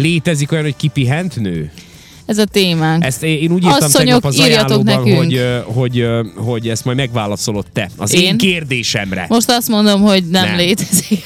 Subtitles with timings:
[0.00, 1.70] Létezik olyan, hogy kipihent nő?
[2.26, 3.04] Ez a témánk.
[3.04, 5.16] Ezt én úgy írtam Asszonyok, tegnap az ajánlóban, nekünk.
[5.16, 7.90] hogy, hogy, hogy ezt majd megválaszolod te.
[7.96, 8.36] Az én, Én?
[8.36, 9.26] kérdésemre.
[9.28, 10.56] Most azt mondom, hogy nem, Nem.
[10.56, 11.22] létezik.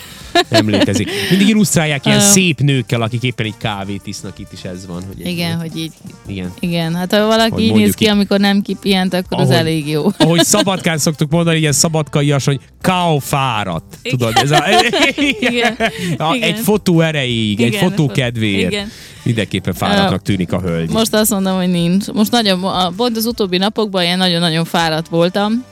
[0.48, 1.08] Nem létezik.
[1.30, 5.02] Mindig illusztrálják ilyen szép nőkkel, akik éppen egy kávét isznak, itt is ez van.
[5.06, 5.92] Hogy egy- Igen, hogy így.
[6.26, 6.52] Igen.
[6.60, 9.88] Igen, hát ha valaki Hogy így néz ki, amikor nem kipihent, akkor az Ahogy- elég
[9.88, 10.04] jó.
[10.18, 13.96] Ahogy szabadkán szoktuk mondani, ilyen szabadkaias, hogy káó fáradt.
[14.02, 14.18] Igen.
[14.18, 14.64] Tudod, ez a,
[15.40, 15.76] Igen.
[16.28, 16.48] a, Igen.
[16.48, 18.72] egy fotó erejéig, egy Igen, fotó fot- kedvéért.
[18.72, 18.88] Igen.
[19.22, 20.90] Mindenképpen fáradtnak tűnik a hölgy.
[20.90, 22.06] Most azt mondom, hogy nincs.
[22.06, 25.64] Most nagyon, a- pont az utóbbi napokban ilyen nagyon-nagyon fáradt voltam,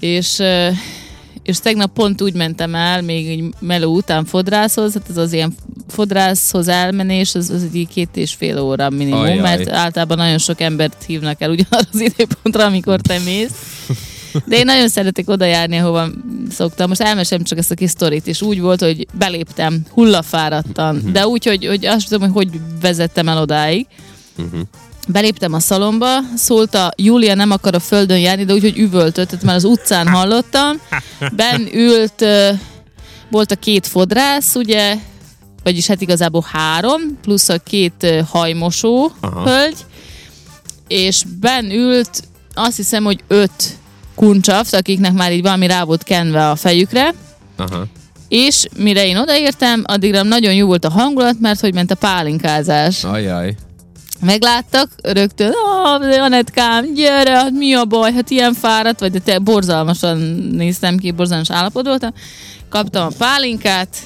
[0.00, 0.38] és,
[1.42, 5.54] és tegnap pont úgy mentem el, még egy meló után fodrászhoz, hát ez az ilyen
[5.88, 9.38] fodrászhoz elmenés, az, az egy két és fél óra minimum, Ajaj.
[9.38, 13.50] mert általában nagyon sok embert hívnak el ugyanarra az időpontra, amikor te mész.
[14.46, 16.08] De én nagyon szeretek oda járni, ahova
[16.50, 16.88] szoktam.
[16.88, 21.12] Most elmesem csak ezt a kis sztorit, és úgy volt, hogy beléptem hullafáradtan, Mhm.
[21.12, 23.86] de úgy, hogy, hogy azt tudom, hogy hogy vezettem el odáig.
[24.36, 24.60] Mhm.
[25.08, 29.28] Beléptem a szalomba, szólt a Júlia nem akar a földön járni, de úgy, hogy üvöltött,
[29.28, 30.80] tehát már az utcán hallottam.
[31.36, 32.24] Ben ült,
[33.30, 34.96] volt a két fodrász, ugye,
[35.62, 39.42] vagyis hát igazából három, plusz a két hajmosó Aha.
[39.42, 39.76] hölgy,
[40.88, 42.22] és ben ült,
[42.54, 43.78] azt hiszem, hogy öt
[44.14, 47.14] kuncsaft, akiknek már így valami rá volt kenve a fejükre,
[47.56, 47.84] Aha.
[48.28, 53.04] és mire én odaértem, addigra nagyon jó volt a hangulat, mert hogy ment a pálinkázás.
[53.04, 53.54] Ajaj.
[54.24, 55.52] Megláttak, rögtön,
[56.20, 60.18] Anetkám, gyere, hát mi a baj, hát ilyen fáradt vagy, de te borzalmasan
[60.52, 62.12] néztem ki, borzalmas állapot voltam.
[62.68, 63.96] Kaptam a pálinkát,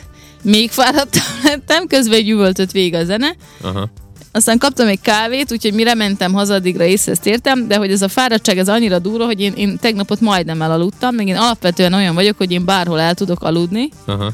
[0.42, 3.34] még fáradtam lettem, közben egy üvöltött végig a zene.
[3.61, 3.89] Aha.
[4.33, 8.03] Aztán kaptam egy kávét, úgyhogy mire mentem haza, addigra észre ezt értem, de hogy ez
[8.03, 12.14] a fáradtság ez annyira durva, hogy én, én tegnapot majdnem elaludtam, meg én alapvetően olyan
[12.14, 14.33] vagyok, hogy én bárhol el tudok aludni, Aha.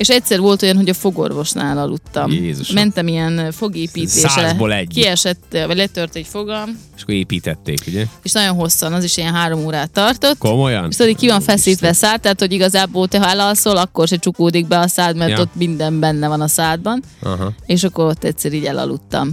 [0.00, 2.30] És egyszer volt olyan, hogy a fogorvosnál aludtam.
[2.30, 2.74] Jézusom.
[2.74, 4.28] Mentem ilyen fogépítésre.
[4.28, 4.88] Százból egy.
[4.88, 8.04] Kiesett, vagy letört egy fogam, És akkor építették, ugye?
[8.22, 10.38] és nagyon hosszan, az is ilyen három órát tartott.
[10.38, 10.86] Komolyan?
[10.90, 14.66] És tudod, ki van feszítve szád, tehát hogy igazából te ha elalszol, akkor se csukódik
[14.66, 15.40] be a szád, mert Ja.
[15.40, 17.02] ott minden benne van a szádban.
[17.22, 17.52] Aha.
[17.66, 19.30] És akkor ott egyszer így elaludtam.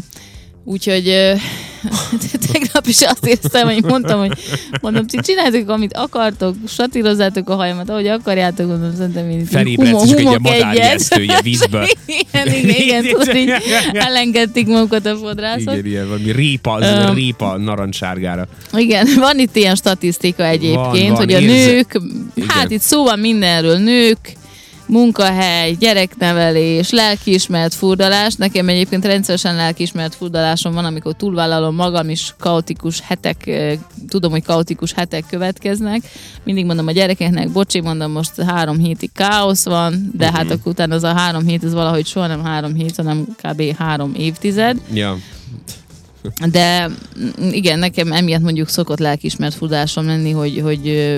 [0.63, 1.33] Úgyhogy
[2.51, 4.31] tegnap is azt éreztem, hogy mondtam, hogy
[4.81, 9.89] mondom, ti csináljátok, amit akartok, satírozzátok a hajamat, ahogy akarjátok, mondom, szerintem én itt Felébredsz,
[9.91, 11.87] humo- akkor egy ilyen madárjesztője vízből.
[12.31, 13.51] igen, igen, igen, tudod, így
[13.93, 15.73] elengedték magukat a fodrászok.
[15.73, 17.13] Igen, ilyen valami répa, az Öm.
[17.15, 18.47] répa narancssárgára.
[18.73, 21.91] Igen, van itt ilyen statisztika egyébként, Van, van, hogy a érze- nők,
[22.47, 22.71] hát Igen.
[22.71, 24.17] itt szó van mindenről, nők,
[24.87, 28.35] munkahely, gyereknevelés, lelkiismert furdalás.
[28.35, 33.49] Nekem egyébként rendszeresen lelkiismert furdalásom van, amikor túlvállalom magam is, kaotikus hetek,
[34.07, 36.01] tudom, hogy kaotikus hetek következnek.
[36.43, 40.95] Mindig mondom a gyerekeknek, bocsi, mondom, most három hétig káosz van, de hát akkor utána
[40.95, 43.75] az a három hét, az valahogy soha nem három hét, hanem kb.
[43.77, 44.81] három évtized.
[44.93, 45.17] Ja.
[46.51, 51.15] De mm, igen, nekem emiatt mondjuk szokott lelkismert fudásom lenni, hogy, hogy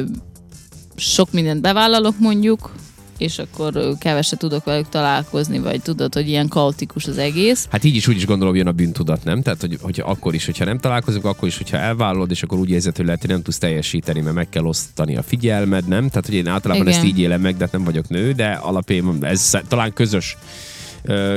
[0.96, 2.72] sok mindent bevállalok mondjuk,
[3.19, 7.68] és akkor keveset tudok velük találkozni, vagy tudod, hogy ilyen kaotikus az egész.
[7.72, 9.41] Hát így is úgy is gondolom jön a bűntudat, nem?
[9.41, 12.69] Tehát, hogy, hogy akkor is, hogyha nem találkozunk, akkor is, hogyha elvállalod, és akkor úgy
[12.69, 16.07] érzed, hogy lehet, hogy nem tudsz teljesíteni, mert meg kell osztani a figyelmed, nem?
[16.07, 16.97] Tehát, hogy én általában Igen.
[16.97, 20.38] ezt így élem meg, de hát nem vagyok nő, de alapjában ez talán közös.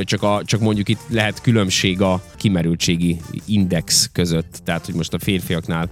[0.03, 4.61] Csak, a, csak mondjuk itt lehet különbség a kimerültségi index között.
[4.65, 5.91] Tehát, hogy most a férfiaknál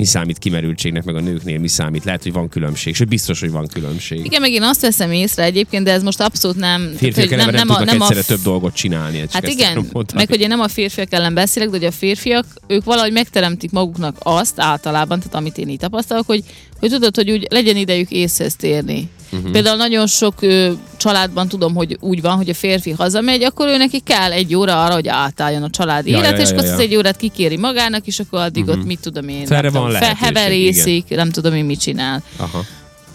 [0.00, 2.04] mi számít kimerültségnek, meg a nőknél mi számít.
[2.04, 4.24] Lehet, hogy van különbség, sőt biztos, hogy van különbség.
[4.24, 6.80] Igen, meg én azt veszem észre egyébként, de ez most abszolút nem...
[6.80, 9.24] tehát, Férfiak hogy eleve nem, nem, tudnak egyszerre f- több dolgot csinálni.
[9.30, 12.84] Hát igen, meg hogy én nem a férfiak ellen beszélek, de hogy a férfiak, ők
[12.84, 16.42] valahogy megteremtik maguknak azt általában, tehát amit én így tapasztalok, hogy,
[16.78, 19.08] hogy tudod, hogy úgy legyen idejük észhez térni.
[19.30, 19.38] Mhm.
[19.38, 19.52] Uh-huh.
[19.52, 23.76] Például nagyon sok ö, családban tudom, hogy úgy van, hogy a férfi hazamegy, akkor ő
[23.76, 26.64] neki kell egy óra arra, hogy átálljon a családi Ja, élet, ja, ja, és akkor
[26.64, 26.78] ja, ja.
[26.78, 28.78] egy órát kikéri magának, és akkor addig uh-huh.
[28.78, 32.22] ott mit tudom én, Szóval nem tudom, lehetőség, heverészik, nem tudom én mit csinál.
[32.36, 32.64] Aha.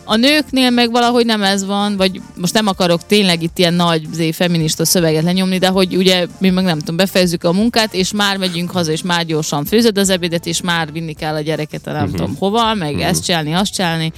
[0.08, 4.08] A nőknél meg valahogy nem ez van, vagy most nem akarok tényleg itt ilyen nagy
[4.14, 8.12] zé, feminista szöveget lenyomni, de hogy ugye mi meg nem tudom, befejezzük a munkát, és
[8.12, 11.88] már megyünk haza, és már gyorsan főzöd az ebédet, és már vinni kell a gyereket,
[11.88, 12.18] a nem uh-huh.
[12.18, 13.08] tudom hova, meg uh-huh.
[13.08, 14.14] ezt csinálni, azt csinálni.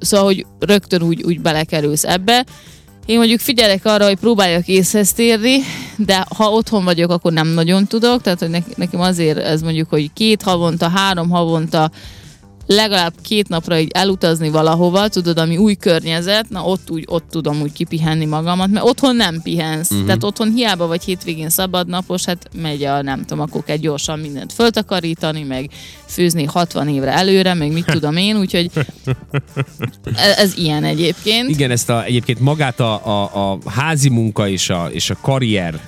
[0.00, 2.44] Szóval, hogy rögtön úgy, úgy belekerülsz ebbe.
[3.06, 5.58] Én mondjuk figyelek arra, hogy próbáljak észhez térni,
[5.96, 9.88] de ha otthon vagyok, akkor nem nagyon tudok, tehát hogy ne- nekem azért ez mondjuk,
[9.88, 11.90] hogy két havonta, három havonta
[12.74, 17.60] legalább két napra így elutazni valahova, tudod, ami új környezet, na ott úgy, ott tudom
[17.60, 19.90] úgy kipihenni magamat, mert otthon nem pihensz.
[19.90, 20.06] Uh-huh.
[20.06, 24.52] Tehát otthon hiába vagy hétvégén szabadnapos, hát megy a, nem tudom, akkor kell gyorsan mindent
[24.52, 25.70] föltakarítani, meg
[26.06, 28.70] főzni 60 évre előre, meg mit tudom én, úgyhogy
[30.14, 31.48] ez, ez ilyen egyébként.
[31.48, 35.80] Igen, ezt a, egyébként magát a, a, a házi munka és a, és a karrier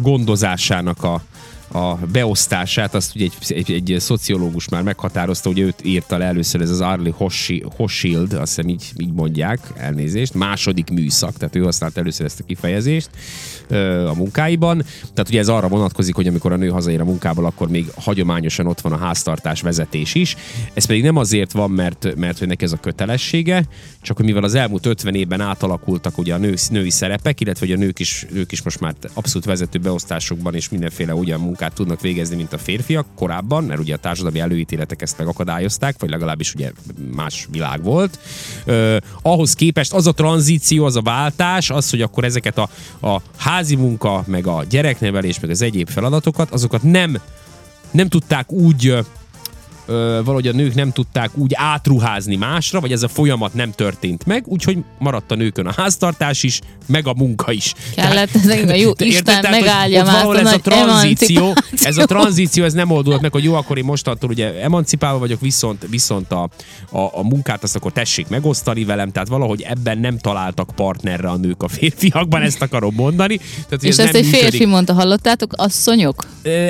[0.00, 1.22] gondozásának a,
[1.72, 6.60] a beosztását, azt ugye egy, egy, egy szociológus már meghatározta, hogy őt írta le először
[6.60, 11.62] ez az Arlie Hoshi, Hoshield, azt hiszem így, így mondják, elnézést, második műszak, tehát ő
[11.62, 13.10] használt először ezt a kifejezést
[13.68, 14.84] ö, a munkáiban.
[15.00, 18.66] Tehát ugye ez arra vonatkozik, hogy amikor a nő hazaér a munkából, akkor még hagyományosan
[18.66, 20.36] ott van a háztartás vezetés is.
[20.74, 23.64] Ez pedig nem azért van, mert, mert hogy neki ez a kötelessége,
[24.02, 27.74] csak hogy mivel az elmúlt 50 évben átalakultak ugye a nő, női szerepek, illetve hogy
[27.74, 32.00] a nők is, nők is most már abszolút vezető beosztásokban és mindenféle ugyan munkát tudnak
[32.00, 36.72] végezni, mint a férfiak korábban, mert ugye a társadalmi előítéletek ezt megakadályozták, vagy legalábbis ugye
[37.14, 38.18] más világ volt.
[38.64, 42.68] Ö, ahhoz képest az a tranzíció, az a váltás, az, hogy akkor ezeket a,
[43.06, 47.20] a házi munka, meg a gyereknevelés, meg az egyéb feladatokat, azokat nem
[47.90, 48.98] nem tudták úgy
[49.90, 54.26] ö, valahogy a nők nem tudták úgy átruházni másra, vagy ez a folyamat nem történt
[54.26, 57.74] meg, úgyhogy maradt a nőkön a háztartás is, meg a munka is.
[57.94, 62.04] Kellett ez a jó Te Isten Tehát, ott már valahol ez a tranzíció, ez a
[62.04, 66.32] tranzíció, ez nem oldult meg, hogy jó, akkor én mostantól ugye emancipálva vagyok, viszont, viszont
[66.32, 66.42] a,
[66.90, 71.36] a, a munkát azt akkor tessék megosztani velem, tehát valahogy ebben nem találtak partnerre a
[71.36, 73.36] nők a férfiakban, ezt akarom mondani.
[73.36, 74.68] Tehát, És ez ezt nem egy férfi működik.
[74.68, 75.52] mondta, hallottátok?
[75.56, 76.26] Asszonyok?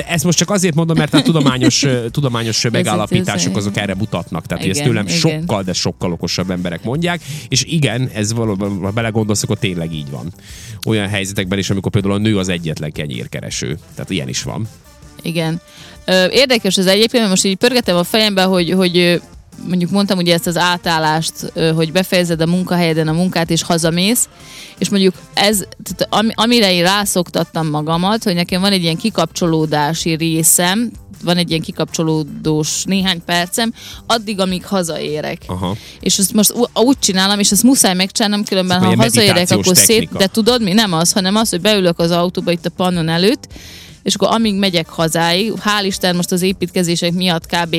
[0.07, 2.67] Ezt most csak azért mondom, mert a tudományos, tudományos
[3.11, 4.45] megállapítások azok erre mutatnak.
[4.45, 5.17] Tehát, hogy ezt Igen, tőlem igen.
[5.17, 7.21] sokkal, de sokkal okosabb emberek mondják.
[7.47, 10.33] És igen, ez valóban, ha belegondolsz, akkor tényleg így van.
[10.87, 13.77] Olyan helyzetekben is, amikor például a nő az egyetlen kenyérkereső.
[13.95, 14.67] Tehát ilyen is van.
[15.21, 15.61] Igen.
[16.31, 19.21] Érdekes ez egyébként, most így pörgetem a fejembe, hogy, hogy
[19.67, 21.33] mondjuk mondtam ugye ezt az átállást,
[21.75, 24.29] hogy befejezed a munkahelyeden a munkát és hazamész,
[24.77, 30.15] és mondjuk ez, tehát ami- amire én rászoktattam magamat, hogy nekem van egy ilyen kikapcsolódási
[30.15, 30.91] részem,
[31.23, 33.73] van egy ilyen kikapcsolódós néhány percem,
[34.05, 35.41] addig, amíg hazaérek.
[35.47, 35.75] Aha.
[35.99, 39.87] És ezt most úgy csinálom, és ezt muszáj megcsinálnom, különben Ez ha hazaérek, akkor szét,
[39.87, 40.17] technika.
[40.17, 40.73] de tudod mi?
[40.73, 43.47] Nem az, hanem az, hogy beülök az autóba itt a pannon előtt,
[44.03, 47.75] és akkor amíg megyek hazáig, hál' Isten most az építkezések miatt kb.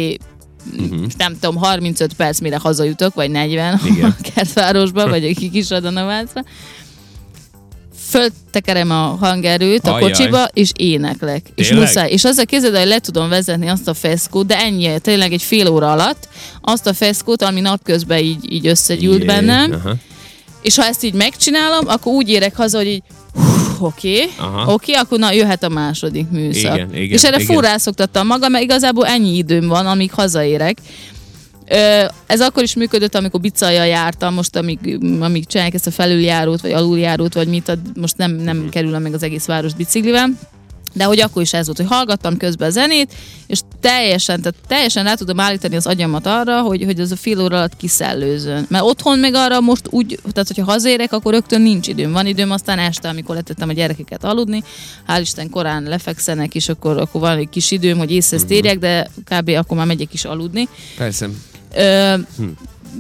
[0.76, 1.06] Uh-huh.
[1.16, 4.10] nem tudom, 35 perc mire hazajutok, vagy 40 Igen.
[4.18, 6.44] a kertvárosba, vagy a kis Adanavácra.
[8.12, 10.11] Föltekerem a hangerőt a Ajjaj.
[10.11, 11.47] kocsiba, és éneklek.
[11.55, 11.87] És Tényleg?
[11.87, 12.11] muszáj.
[12.11, 15.69] És azzal képzeld, hogy le tudom vezetni azt a feszkót, de ennyi, tényleg egy fél
[15.69, 16.29] óra alatt,
[16.61, 19.94] azt a feszkót, ami napközben így, így összegyűlt Jé, bennem, Aha.
[20.62, 23.03] és ha ezt így megcsinálom, akkor úgy érek haza, hogy így
[23.79, 24.73] oké, Aha.
[24.73, 26.75] oké, akkor na jöhet a második műszak.
[26.75, 27.55] Igen, igen, és erre igen.
[27.55, 30.79] forrászoktattam magam, mert igazából ennyi időm van, amíg hazaérek.
[32.26, 36.72] Ez akkor is működött, amikor bicajjal jártam, most amíg, amíg csinálják ezt a felüljárót, vagy
[36.72, 38.69] aluljárót, vagy mit, most nem, nem Mhm.
[38.69, 40.28] kerülöm meg az egész város biciklivel.
[40.94, 43.12] De hogy akkor is ez volt, hogy hallgattam közben a zenét,
[43.46, 47.40] és teljesen, tehát teljesen rá tudom állítani az agyamat arra, hogy, hogy ez a fél
[47.40, 48.66] óra alatt kiszellőzön.
[48.68, 52.12] Mert otthon meg arra most úgy, tehát hogyha hazérek, akkor rögtön nincs időm.
[52.12, 54.62] Van időm aztán este, amikor letettem a gyerekeket aludni.
[55.08, 58.78] Hál' Isten korán lefekszenek, és akkor, akkor van egy kis időm, hogy észre ezt érjek,
[58.78, 59.48] de kb.
[59.48, 60.68] akkor már megyek is aludni.
[60.96, 61.28] Persze.
[61.76, 62.14] Ö,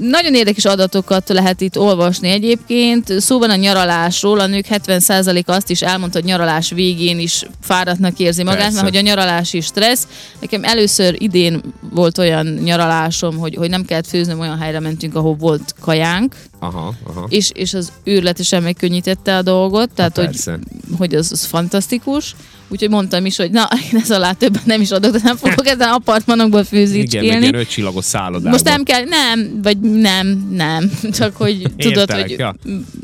[0.00, 3.20] Nagyon érdekes adatokat lehet itt olvasni egyébként.
[3.20, 8.18] Szó van a nyaralásról, a nők 70%-a azt is elmondta, hogy nyaralás végén is fáradtnak
[8.18, 8.74] érzi magát, Persze.
[8.74, 10.06] mert hogy a nyaralás is stressz.
[10.40, 11.60] Nekem először idén
[11.90, 16.94] volt olyan nyaralásom, hogy, hogy nem kellett főznöm, olyan helyre mentünk, ahol volt kajánk, Aha,
[17.06, 17.26] aha.
[17.28, 20.58] és, és az őrletesen megkönnyítette a dolgot, tehát hogy, persze.
[20.98, 22.34] hogy az, az fantasztikus.
[22.72, 25.66] Úgyhogy mondtam is, hogy na, én ez alá többet nem is adok, de nem fogok
[25.66, 28.50] ezen apartmanokba Igen, meg ötcsillagos szállodában.
[28.50, 30.90] Most nem kell, nem, vagy nem, nem.
[31.18, 32.54] Csak hogy tudod, Értelek, hogy ja.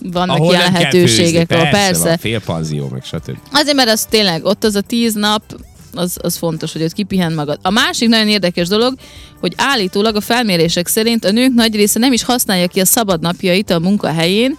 [0.02, 1.46] vannak Ahol ilyen lehetőségek.
[1.46, 1.70] persze.
[1.70, 2.08] persze.
[2.08, 3.38] Van félpanzió, meg stb.
[3.52, 5.42] Azért, mert az tényleg, ott az a tíz nap,
[5.94, 7.58] az, az fontos, hogy ott kipihent magad.
[7.62, 8.94] A másik nagyon érdekes dolog,
[9.40, 13.20] hogy állítólag a felmérések szerint a nők nagy része nem is használja ki a szabad
[13.20, 14.56] napjait a munkahelyén,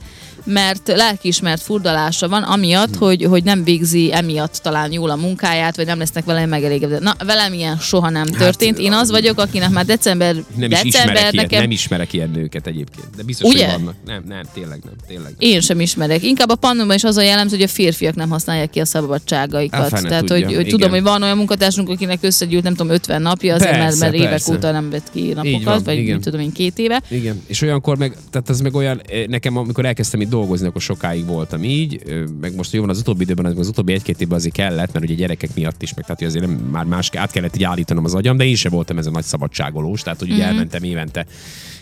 [0.49, 3.03] mert lelkiismert furdalása van, amiatt, Hm.
[3.03, 6.99] hogy, hogy nem végzi emiatt talán jól a munkáját, vagy nem lesznek vele megelégedve.
[6.99, 8.77] Na, velem ilyen soha nem történt.
[8.79, 12.13] Én az vagyok, akinek már december, Hát, Nem is december ismerek, ilyen, nekem nem ismerek
[12.13, 13.07] ilyen nőket egyébként.
[13.15, 13.65] De biztos, Ugye?
[13.71, 13.95] hogy vannak.
[14.05, 14.93] Nem, nem, tényleg nem.
[15.07, 15.49] Tényleg nem.
[15.49, 16.23] Én sem ismerek.
[16.23, 19.79] Inkább a pannonban is az a jellemző, hogy a férfiak nem használják ki a szabadságaikat.
[19.79, 22.91] Á, fene Tehát, tudja, hogy, hogy tudom, hogy van olyan munkatársunk, akinek összegyűlt, nem tudom,
[22.93, 24.51] 50 napja, azért, mert, Persze, mert évek persze.
[24.53, 26.15] óta nem vett ki napokat, van, vagy igen.
[26.15, 27.01] mit tudom én, két éve.
[27.09, 30.81] Igen, és olyankor meg, tehát ez meg olyan, eh, nekem amikor elkezdtem itt dolgozni, akkor
[30.81, 32.01] sokáig voltam így,
[32.41, 35.13] meg most jó van az utóbbi időben, az utóbbi egy-két évben azért kellett, mert ugye
[35.13, 38.13] gyerekek miatt is, meg tehát hogy azért nem, már más, át kellett így állítanom az
[38.13, 40.41] agyam, de én sem voltam ez a nagy szabadságolós, tehát hogy Mhm.
[40.41, 41.25] elmentem évente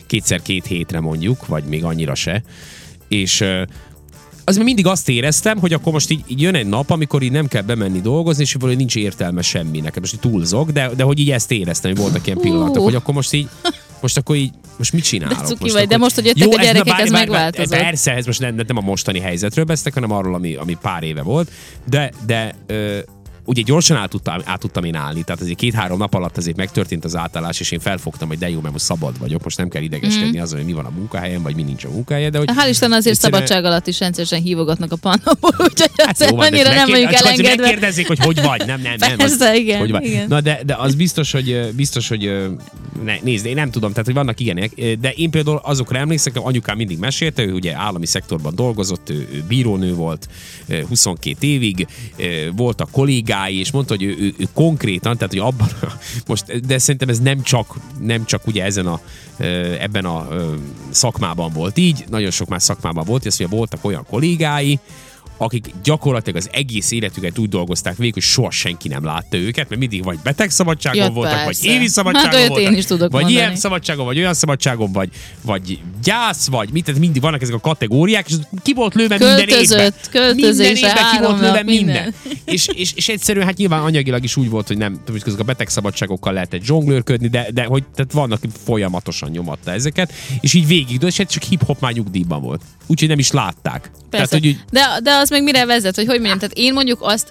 [0.07, 2.43] kétszer-két hétre mondjuk, vagy még annyira se,
[3.07, 3.43] és
[4.43, 7.47] az mindig azt éreztem, hogy akkor most így, így jön egy nap, amikor így nem
[7.47, 9.99] kell bemenni dolgozni, és valahogy nincs értelme semminek.
[9.99, 13.13] Most így túlzok, de, de hogy így ezt éreztem, hogy voltak ilyen pillanatok, hogy akkor
[13.13, 13.47] most így,
[14.01, 15.37] most akkor így, most mit csinálok?
[15.37, 17.79] De cuki most vagy, de most, hogy jöttek a na, gyerekek, ez várj, várj, megváltozott.
[17.79, 21.21] Persze, ez most nem, nem a mostani helyzetről beszélek, hanem arról, ami, ami pár éve
[21.21, 21.51] volt,
[21.89, 22.99] de, de ö,
[23.47, 27.05] ugye gyorsan át tudtam, át tudtam én állni, tehát azért két-három nap alatt azért megtörtént
[27.05, 29.81] az átállás, és én felfogtam, hogy de jó, mert most szabad vagyok, most nem kell
[29.81, 30.41] idegeskedni mm.
[30.41, 32.91] azon, hogy mi van a munkahelyen, vagy mi nincs a munkahelyen, de hogy Hál' Isten
[32.91, 36.89] azért egyszerűen- szabadság alatt is rendszeresen hívogatok a pannóból, úgyhogy Hát jó van, annyira nem
[36.89, 37.61] vagyunk elengedve.
[37.61, 38.65] Megkérdezzék, hogy hogy vagy.
[38.65, 39.17] Nem, nem, nem.
[39.17, 40.05] Persze, az- igen, Hogy vagy.
[40.05, 40.27] igen.
[40.27, 42.31] Na, de, de az biztos, hogy biztos, hogy
[43.03, 46.35] ne, nézd, én nem tudom, tehát, hogy vannak ilyenek, ö, de én például azokra emlékszek,
[46.35, 50.27] anyukám mindig mesélte, ő ugye állami szektorban dolgozott, ő, ő bírónő volt
[50.67, 51.87] ö, 22 évig,
[52.17, 52.23] ö,
[52.55, 52.91] voltak
[53.37, 55.67] kollégái, és mondta, hogy ő, ő, ő konkrétan, tehát, hogy abban,
[56.27, 58.99] most, de szerintem ez nem csak, nem csak ugye ezen a,
[59.79, 60.27] ebben a
[60.89, 64.79] szakmában volt így, nagyon sok más szakmában volt, és ugye voltak olyan kollégái,
[65.37, 69.81] akik gyakorlatilag az egész életüket úgy dolgozták végig, hogy soha senki nem látta őket, mert
[69.81, 71.69] mindig vagy betegszabadságon Ja, voltak, vagy persze.
[71.69, 73.33] évi szabadságon Hát voltak, én is tudok vagy mondani.
[73.45, 75.09] ilyen szabadságon, vagy olyan szabadságon, vagy,
[75.41, 79.39] vagy gyász, vagy mit, tehát mindig vannak ezek a kategóriák, és ki volt lőve minden
[79.39, 79.47] évben.
[79.47, 82.13] Költözött, költözése, minden évben ki volt lőve minden.
[82.13, 82.13] minden.
[82.45, 85.43] és, és, és, egyszerűen hát nyilván anyagilag is úgy volt, hogy nem, tudom, hogy a
[85.43, 91.17] betegszabadságokkal lehetett zsonglőrködni, de, de hogy tehát vannak, folyamatosan nyomatta ezeket, és így végig, és
[91.17, 92.61] hát csak hip-hop már nyugdíjban volt.
[92.87, 93.91] Úgyhogy nem is látták.
[94.09, 94.35] Tehát, Persze.
[94.35, 97.27] hogy úgy, de, de az meg mire vezet, hogy hogy mondjam, tehát én mondjuk azt,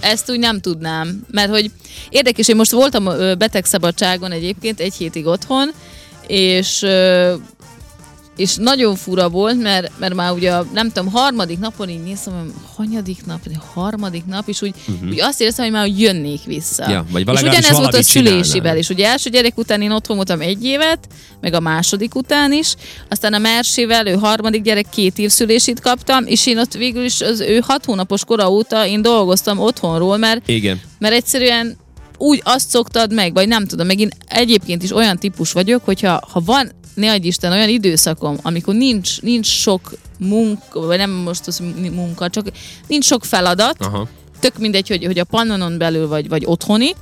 [0.00, 1.70] ezt úgy nem tudnám, mert hogy
[2.08, 3.04] érdekes, én most voltam
[3.38, 5.70] betegszabadságon egyébként egy hétig otthon,
[6.26, 6.86] és
[8.40, 12.52] és nagyon fura volt, mert, mert már ugye nem tudom, harmadik napon így néztem, hogy
[12.76, 13.40] hanyadik nap,
[13.74, 15.08] harmadik nap, és úgy, uh-huh.
[15.08, 16.90] úgy azt éreztem, hogy már hogy jönnék vissza.
[16.90, 18.88] Ja, vagy és ugyanez volt a szülésivel is.
[18.88, 20.98] Ugye első gyerek után én otthon voltam egy évet,
[21.40, 22.74] meg a második után is,
[23.08, 27.20] aztán a Mersével, ő harmadik gyerek két év szülését kaptam, és én ott végül is
[27.20, 30.80] az ő hat hónapos kora óta én dolgoztam otthonról, mert igen.
[30.98, 31.76] mert egyszerűen
[32.20, 36.22] úgy azt szoktad meg, vagy nem tudom, meg én egyébként is olyan típus vagyok, hogyha
[36.32, 41.46] ha van, ne adj Isten, olyan időszakom, amikor nincs, nincs sok munka, vagy nem most
[41.46, 41.62] az
[41.92, 42.46] munka, csak
[42.86, 44.08] nincs sok feladat, Aha.
[44.40, 46.94] tök mindegy, hogy, hogy a pannonon belül vagy, vagy otthoni,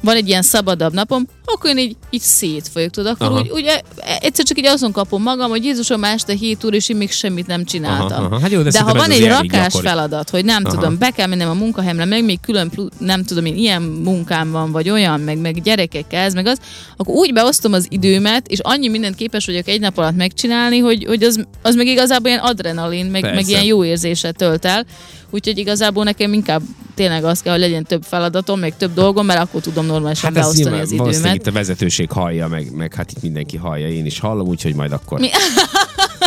[0.00, 3.40] van egy ilyen szabadabb napom, akkor én így, így szétfolyok, tudod, akkor Aha.
[3.40, 3.82] úgy, úgy,
[4.20, 7.10] egyszer csak így azon kapom magam, hogy Jézusom, már este 7 óra, és én még
[7.10, 8.18] semmit nem csináltam.
[8.18, 8.40] Aha, aha.
[8.40, 9.86] Hát jó, de de ha van egy rakás gyakori.
[9.86, 10.74] feladat, hogy nem Aha.
[10.74, 14.72] tudom, be kell mennem a munkahelyemre, meg még külön, nem tudom én, ilyen munkám van,
[14.72, 16.58] vagy olyan, meg, meg gyerekekkel, ez meg az,
[16.96, 21.04] akkor úgy beosztom az időmet, és annyi mindent képes vagyok egy nap alatt megcsinálni, hogy,
[21.04, 24.86] hogy az, az meg igazából ilyen adrenalin, meg, meg ilyen jó érzéset tölt el.
[25.30, 26.62] Úgyhogy igazából nekem inkább
[26.94, 30.42] tényleg az kell, hogy legyen több feladatom, meg több dolgom, mert akkor tudom normálisan Hát
[30.42, 31.35] beosztani az időmet.
[31.36, 34.92] Itt a vezetőség hallja, meg, meg hát itt mindenki hallja, én is hallom, úgyhogy majd
[34.92, 35.20] akkor.
[35.20, 35.30] Mi?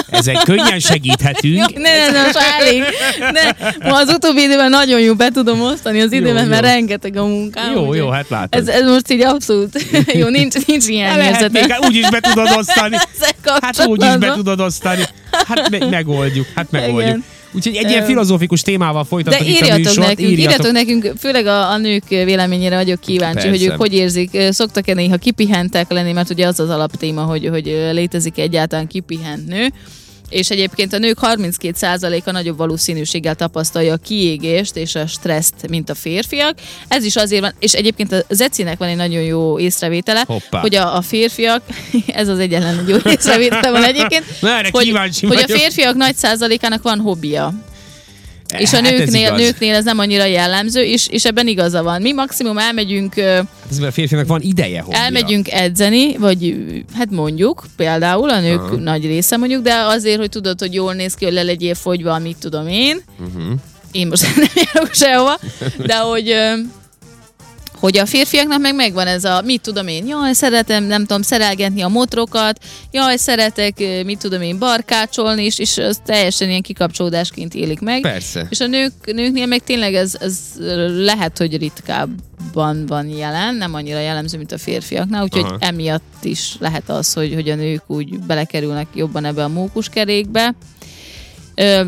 [0.09, 1.55] Ezen könnyen segíthetünk.
[1.55, 2.29] Jó, ne, ne, ne,
[2.59, 2.83] elég.
[3.19, 6.49] Ne, ma az utóbbi időben nagyon jó be tudom osztani az időmet, jó.
[6.49, 7.73] mert rengeteg a munkám.
[7.73, 8.61] Jó, jó, hát látod.
[8.61, 9.85] Ez, ez most így abszolút
[10.19, 11.79] jó, nincs, nincs ilyen érzete.
[11.87, 12.95] úgy is be tudod osztani.
[13.61, 15.03] Hát úgy is be tudod osztani.
[15.31, 17.01] Hát me- megoldjuk, hát megoldjuk.
[17.01, 17.23] Igen.
[17.51, 20.07] Úgyhogy egy ilyen filozófikus témával De folytatjuk itt a írjatok műsort.
[20.07, 23.49] nekünk, írjatok nekünk, főleg a, a nők véleményére vagyok kíváncsi, Persze.
[23.49, 24.37] hogy ők hogy érzik.
[24.49, 29.67] Szoktak-e néha kipihentek lenni, mert ugye az az alaptéma, hogy, hogy létezik egyáltalán kipihent nő.
[30.29, 35.95] És egyébként a nők 32%-a nagyobb valószínűséggel tapasztalja a kiégést és a stresszt, mint a
[35.95, 36.57] férfiak.
[36.87, 40.59] Ez is azért van, és egyébként a Zecinek van egy nagyon jó észrevétele, Hoppá.
[40.59, 41.61] hogy a, a férfiak,
[42.07, 46.81] ez az egyetlen egy jó észrevétele van egyébként, Na, hogy, hogy a férfiak nagy százalékának
[46.81, 47.53] van hobbija.
[48.57, 52.01] És a Hát ez nőknél, nőknél ez nem annyira jellemző, és, és ebben igaza van.
[52.01, 56.55] Mi maximum elmegyünk, Hát ez a férfinak van ideje, hogy elmegyünk edzeni, vagy
[56.93, 58.75] hát mondjuk, például a nők Aha.
[58.75, 62.19] nagy része mondjuk, de azért, hogy tudod, hogy jól néz ki, hogy le legyél fogyva,
[62.19, 63.01] mit tudom én.
[63.19, 63.53] Uh-huh.
[63.91, 65.39] Én most nem járok sehova,
[65.77, 66.35] de hogy
[67.79, 71.81] hogy a férfiaknak meg megvan ez a, mit tudom én, jaj, szeretem, nem tudom, szerelgetni
[71.81, 72.59] a motrokat,
[72.91, 78.01] jaj, szeretek, mit tudom én, barkácsolni, és, és az teljesen ilyen kikapcsolódásként élik meg.
[78.01, 78.47] Persze.
[78.49, 80.37] És a nők, nőknél meg tényleg ez, ez
[80.97, 85.57] lehet, hogy ritkábban van jelen, nem annyira jellemző, mint a férfiaknál, úgyhogy Aha.
[85.59, 90.55] emiatt is lehet az, hogy, hogy a nők úgy belekerülnek jobban ebbe a mókuskerékbe.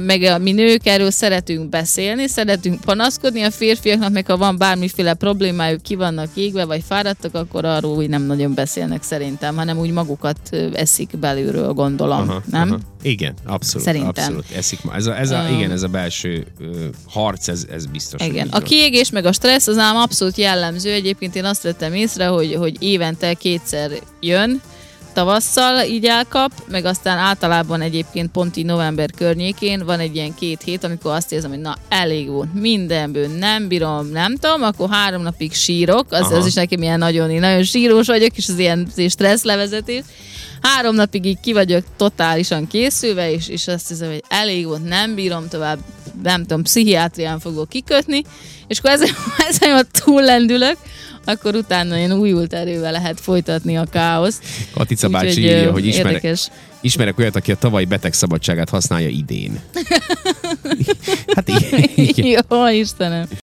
[0.05, 5.13] Meg a mi nők erről szeretünk beszélni, szeretünk panaszkodni, a férfiaknak meg ha van bármiféle
[5.13, 9.91] problémájuk, ki vannak égve, vagy fáradtak, akkor arról úgy nem nagyon beszélnek szerintem, hanem úgy
[9.91, 10.37] magukat
[10.73, 12.29] eszik belülről, gondolom.
[12.29, 12.67] Aha, nem?
[12.67, 12.79] aha.
[13.01, 13.85] Igen, abszolút.
[13.85, 14.09] Szerintem.
[14.09, 14.45] Abszolút.
[14.55, 14.95] Eszik ma.
[14.95, 15.55] Ez a, ez a, Ö.
[15.55, 18.25] igen, ez a belső ö, harc, ez, ez biztos.
[18.25, 18.47] Igen.
[18.51, 20.91] A kiégés meg a stressz az ám abszolút jellemző.
[20.91, 24.61] Egyébként én azt vettem észre, hogy, hogy évente kétszer jön,
[25.13, 30.61] tavasszal így elkap, meg aztán általában egyébként pont így november környékén van egy ilyen két
[30.61, 35.21] hét, amikor azt érzem, hogy na elég volt mindenből, nem bírom, nem tudom, akkor három
[35.21, 36.35] napig sírok, az, Aha.
[36.35, 40.03] az is nekem ilyen nagyon, én nagyon sírós vagyok, és az ilyen stressz levezetés.
[40.61, 45.15] Három napig így ki vagyok totálisan készülve, és, és azt hiszem, hogy elég volt, nem
[45.15, 45.79] bírom tovább,
[46.23, 48.23] nem tudom, pszichiátrián fogok kikötni,
[48.67, 49.09] és akkor ezen,
[49.49, 50.77] ezen a túllendülök,
[51.25, 54.43] akkor utána ilyen újult erővel lehet folytatni a káoszt.
[54.73, 56.47] Katica bácsi Úgyhogy, írja, hogy ismerek, érdekes.
[56.81, 59.59] ismerek olyat, aki a tavalyi betegszabadságát használja idén.
[61.35, 61.89] hát igen.
[62.49, 63.27] Jó, Istenem.